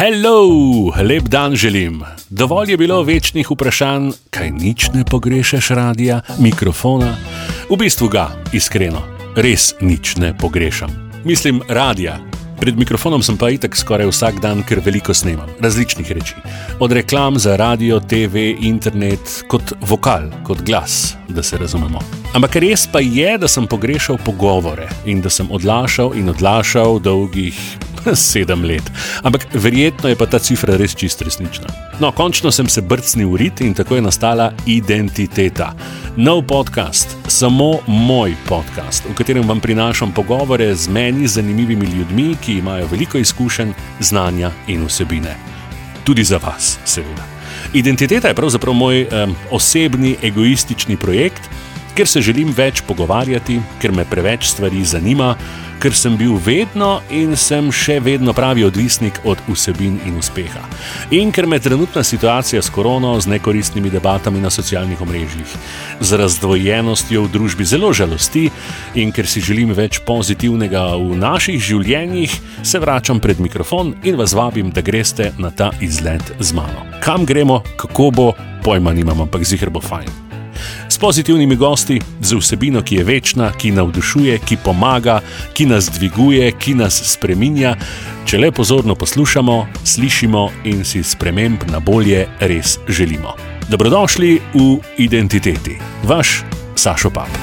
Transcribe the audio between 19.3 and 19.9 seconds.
kot